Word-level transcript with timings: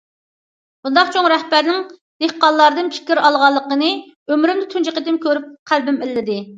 بۇنداق 0.87 1.11
چوڭ 1.17 1.27
رەھبەرنىڭ 1.33 1.83
دېھقانلاردىن 2.25 2.91
پىكىر 2.97 3.23
ئالغانلىقىنى 3.27 3.93
ئۆمرۈمدە 4.01 4.75
تۇنجى 4.77 4.99
قېتىم 5.01 5.25
كۆرۈپ، 5.29 5.49
قەلبىم 5.73 6.07
ئىللىدى. 6.07 6.45